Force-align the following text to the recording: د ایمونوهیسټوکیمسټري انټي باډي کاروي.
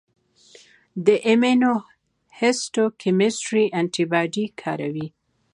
د 1.05 1.11
ایمونوهیسټوکیمسټري 1.27 3.65
انټي 3.79 4.03
باډي 4.11 4.45
کاروي. 4.61 5.07